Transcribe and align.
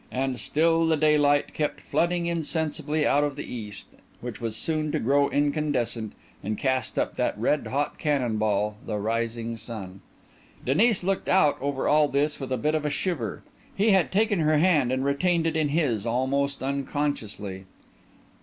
And 0.11 0.39
still 0.39 0.87
the 0.87 0.97
daylight 0.97 1.53
kept 1.53 1.79
flooding 1.81 2.25
insensibly 2.25 3.05
out 3.05 3.23
of 3.23 3.35
the 3.35 3.43
east, 3.45 3.89
which 4.19 4.41
was 4.41 4.55
soon 4.55 4.91
to 4.93 4.99
grow 4.99 5.29
incandescent 5.29 6.13
and 6.43 6.57
cast 6.57 6.97
up 6.97 7.17
that 7.17 7.37
red 7.37 7.67
hot 7.67 7.99
cannon 7.99 8.37
ball, 8.37 8.77
the 8.83 8.97
rising 8.97 9.57
sun. 9.57 10.01
Denis 10.65 11.03
looked 11.03 11.29
out 11.29 11.55
over 11.61 11.87
all 11.87 12.07
this 12.07 12.39
with 12.39 12.51
a 12.51 12.57
bit 12.57 12.73
of 12.73 12.83
a 12.83 12.89
shiver. 12.89 13.43
He 13.75 13.91
had 13.91 14.11
taken 14.11 14.39
her 14.39 14.57
hand, 14.57 14.91
and 14.91 15.05
retained 15.05 15.45
it 15.45 15.55
in 15.55 15.69
his 15.69 16.03
almost 16.03 16.63
unconsciously. 16.63 17.65